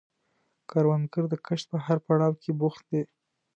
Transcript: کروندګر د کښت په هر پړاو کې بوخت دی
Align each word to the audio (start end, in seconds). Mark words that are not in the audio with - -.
کروندګر 0.69 1.23
د 1.29 1.33
کښت 1.45 1.65
په 1.71 1.77
هر 1.85 1.97
پړاو 2.05 2.33
کې 2.41 2.51
بوخت 2.59 2.83
دی 2.91 3.01